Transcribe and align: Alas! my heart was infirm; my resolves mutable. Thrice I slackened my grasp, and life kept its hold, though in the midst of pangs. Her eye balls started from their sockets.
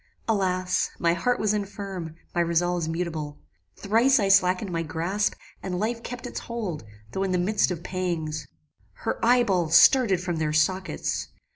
Alas! 0.27 0.89
my 0.97 1.13
heart 1.13 1.39
was 1.39 1.53
infirm; 1.53 2.15
my 2.33 2.41
resolves 2.41 2.89
mutable. 2.89 3.37
Thrice 3.75 4.19
I 4.19 4.29
slackened 4.29 4.71
my 4.71 4.81
grasp, 4.81 5.35
and 5.61 5.77
life 5.79 6.01
kept 6.01 6.25
its 6.25 6.39
hold, 6.39 6.83
though 7.11 7.21
in 7.21 7.31
the 7.33 7.37
midst 7.37 7.69
of 7.69 7.83
pangs. 7.83 8.47
Her 8.93 9.23
eye 9.23 9.43
balls 9.43 9.75
started 9.75 10.19
from 10.19 10.37
their 10.37 10.53
sockets. 10.53 11.27